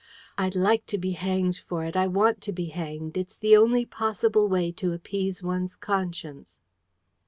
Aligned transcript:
I'd 0.35 0.55
like 0.55 0.87
to 0.87 0.97
be 0.97 1.11
hanged 1.11 1.57
for 1.67 1.85
it. 1.85 1.95
I 1.95 2.07
want 2.07 2.41
to 2.41 2.51
be 2.51 2.69
hanged. 2.73 3.17
It's 3.17 3.37
the 3.37 3.55
only 3.55 3.85
possible 3.85 4.47
way 4.47 4.71
to 4.71 4.93
appease 4.93 5.43
one's 5.43 5.75
conscience." 5.75 6.57